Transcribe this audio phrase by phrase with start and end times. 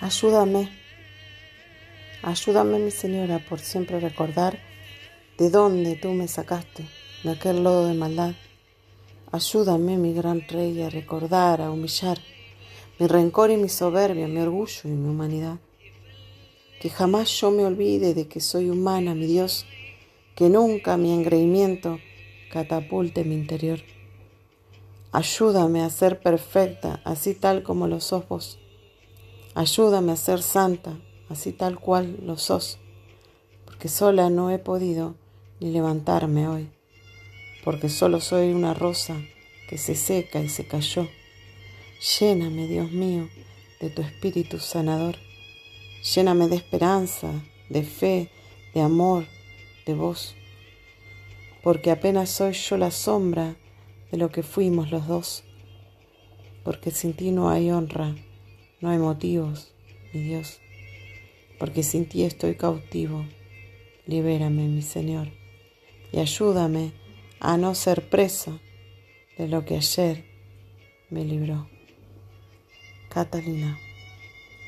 [0.00, 0.68] Ayúdame,
[2.22, 4.58] ayúdame mi Señora por siempre recordar
[5.38, 6.84] de dónde tú me sacaste,
[7.22, 8.34] de aquel lodo de maldad.
[9.32, 12.18] Ayúdame, mi gran Rey, a recordar, a humillar
[12.98, 15.58] mi rencor y mi soberbia, mi orgullo y mi humanidad.
[16.80, 19.66] Que jamás yo me olvide de que soy humana, mi Dios,
[20.36, 21.98] que nunca mi engreimiento
[22.52, 23.80] catapulte mi interior.
[25.10, 28.60] Ayúdame a ser perfecta, así tal como lo sos vos.
[29.56, 32.80] Ayúdame a ser santa, así tal cual lo sos,
[33.64, 35.14] porque sola no he podido
[35.60, 36.70] ni levantarme hoy,
[37.62, 39.16] porque solo soy una rosa
[39.68, 41.06] que se seca y se cayó.
[42.18, 43.28] Lléname, Dios mío,
[43.80, 45.14] de tu espíritu sanador.
[46.02, 47.30] Lléname de esperanza,
[47.68, 48.32] de fe,
[48.74, 49.24] de amor,
[49.86, 50.34] de vos,
[51.62, 53.54] porque apenas soy yo la sombra
[54.10, 55.44] de lo que fuimos los dos,
[56.64, 58.16] porque sin ti no hay honra
[58.84, 59.72] no hay motivos,
[60.12, 60.60] mi Dios,
[61.58, 63.24] porque sin ti estoy cautivo.
[64.06, 65.28] Libérame, mi Señor,
[66.12, 66.92] y ayúdame
[67.40, 68.60] a no ser presa
[69.38, 70.26] de lo que ayer
[71.08, 71.66] me libró.
[73.08, 73.78] Catalina.